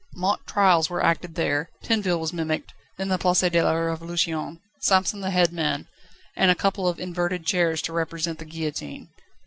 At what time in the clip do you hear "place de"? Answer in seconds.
3.19-3.61